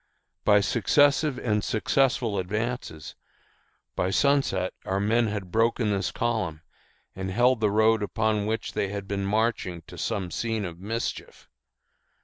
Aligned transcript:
By 0.43 0.61
successive 0.61 1.37
and 1.37 1.63
successful 1.63 2.39
advances, 2.39 3.13
by 3.95 4.09
sunset 4.09 4.73
our 4.83 4.99
men 4.99 5.27
had 5.27 5.51
broken 5.51 5.91
this 5.91 6.09
column 6.11 6.63
and 7.15 7.29
held 7.29 7.59
the 7.59 7.69
road 7.69 8.01
upon 8.01 8.47
which 8.47 8.73
they 8.73 8.87
had 8.87 9.07
been 9.07 9.27
marching 9.27 9.83
to 9.83 9.99
some 9.99 10.31
scene 10.31 10.65
of 10.65 10.79
mischief. 10.79 11.47